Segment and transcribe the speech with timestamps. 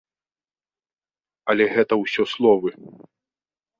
[1.53, 2.69] Але гэта ўсё словы.